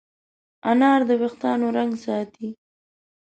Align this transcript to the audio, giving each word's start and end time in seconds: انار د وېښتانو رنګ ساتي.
انار 0.71 1.01
د 1.07 1.09
وېښتانو 1.21 1.67
رنګ 1.77 1.91
ساتي. 2.05 2.49